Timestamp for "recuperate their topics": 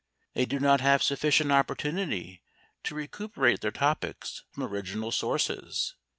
2.95-4.43